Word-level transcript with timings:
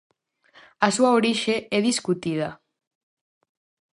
A 0.87 0.89
súa 0.95 1.11
orixe 1.19 1.55
é 1.77 1.79
discutida. 1.89 2.49